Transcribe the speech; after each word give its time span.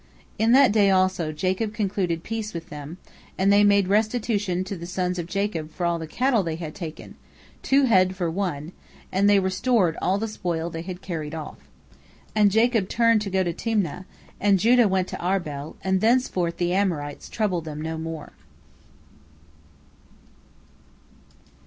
In 0.39 0.51
that 0.53 0.71
day 0.71 0.89
also 0.89 1.31
Jacob 1.31 1.75
concluded 1.75 2.23
peace 2.23 2.55
with 2.55 2.69
them, 2.69 2.97
and 3.37 3.53
they 3.53 3.63
made 3.63 3.87
restitution 3.87 4.63
to 4.63 4.75
the 4.75 4.87
sons 4.87 5.19
of 5.19 5.27
Jacob 5.27 5.71
for 5.71 5.85
all 5.85 5.99
the 5.99 6.07
cattle 6.07 6.41
they 6.41 6.55
had 6.55 6.73
taken, 6.73 7.13
two 7.61 7.83
head 7.83 8.15
for 8.15 8.27
one, 8.31 8.71
and 9.11 9.29
they 9.29 9.37
restored 9.39 9.95
all 10.01 10.17
the 10.17 10.27
spoil 10.27 10.71
they 10.71 10.81
had 10.81 11.03
carried 11.03 11.35
off. 11.35 11.59
And 12.33 12.49
Jacob 12.49 12.89
turned 12.89 13.21
to 13.21 13.29
go 13.29 13.43
to 13.43 13.53
Timna, 13.53 14.05
and 14.39 14.57
Judah 14.57 14.87
went 14.87 15.07
to 15.09 15.17
Arbel, 15.23 15.75
and 15.83 16.01
thenceforth 16.01 16.57
the 16.57 16.73
Amorites 16.73 17.29
troubled 17.29 17.65
them 17.65 17.79
no 17.79 17.99
more. 17.99 18.31